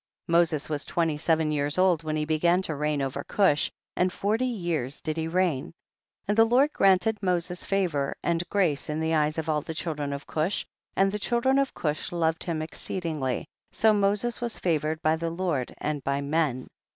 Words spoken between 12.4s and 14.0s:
him exceedingly, so